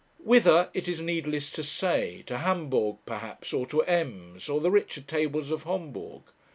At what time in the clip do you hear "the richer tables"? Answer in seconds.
4.59-5.51